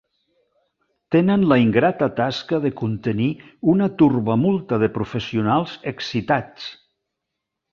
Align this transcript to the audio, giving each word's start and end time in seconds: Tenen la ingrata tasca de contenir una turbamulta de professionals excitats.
Tenen 1.15 1.43
la 1.51 1.57
ingrata 1.63 2.07
tasca 2.21 2.59
de 2.65 2.71
contenir 2.81 3.29
una 3.75 3.91
turbamulta 4.01 4.81
de 4.85 4.93
professionals 4.97 5.77
excitats. 5.93 6.67